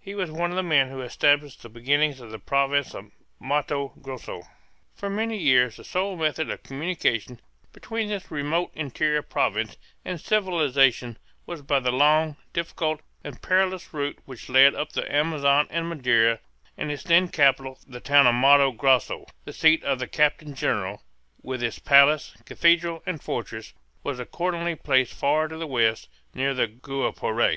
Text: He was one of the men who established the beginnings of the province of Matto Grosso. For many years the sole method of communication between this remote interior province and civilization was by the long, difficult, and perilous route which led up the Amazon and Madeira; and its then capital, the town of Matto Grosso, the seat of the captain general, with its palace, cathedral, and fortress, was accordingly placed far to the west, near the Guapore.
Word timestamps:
He 0.00 0.16
was 0.16 0.32
one 0.32 0.50
of 0.50 0.56
the 0.56 0.64
men 0.64 0.88
who 0.88 1.00
established 1.02 1.62
the 1.62 1.68
beginnings 1.68 2.18
of 2.18 2.32
the 2.32 2.40
province 2.40 2.92
of 2.92 3.12
Matto 3.38 3.92
Grosso. 4.02 4.42
For 4.96 5.08
many 5.08 5.38
years 5.38 5.76
the 5.76 5.84
sole 5.84 6.16
method 6.16 6.50
of 6.50 6.64
communication 6.64 7.38
between 7.72 8.08
this 8.08 8.28
remote 8.28 8.72
interior 8.74 9.22
province 9.22 9.76
and 10.04 10.20
civilization 10.20 11.18
was 11.46 11.62
by 11.62 11.78
the 11.78 11.92
long, 11.92 12.34
difficult, 12.52 13.00
and 13.22 13.40
perilous 13.40 13.94
route 13.94 14.18
which 14.24 14.48
led 14.48 14.74
up 14.74 14.90
the 14.90 15.08
Amazon 15.14 15.68
and 15.70 15.88
Madeira; 15.88 16.40
and 16.76 16.90
its 16.90 17.04
then 17.04 17.28
capital, 17.28 17.78
the 17.86 18.00
town 18.00 18.26
of 18.26 18.34
Matto 18.34 18.72
Grosso, 18.72 19.26
the 19.44 19.52
seat 19.52 19.84
of 19.84 20.00
the 20.00 20.08
captain 20.08 20.56
general, 20.56 21.04
with 21.44 21.62
its 21.62 21.78
palace, 21.78 22.34
cathedral, 22.44 23.04
and 23.06 23.22
fortress, 23.22 23.72
was 24.02 24.18
accordingly 24.18 24.74
placed 24.74 25.14
far 25.14 25.46
to 25.46 25.56
the 25.56 25.64
west, 25.64 26.08
near 26.34 26.54
the 26.54 26.66
Guapore. 26.66 27.54